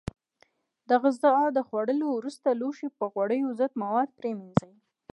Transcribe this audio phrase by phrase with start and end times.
[0.89, 1.33] د غذا
[1.67, 4.73] خوړلو وروسته لوښي په غوړیو ضد موادو پرېمنځئ.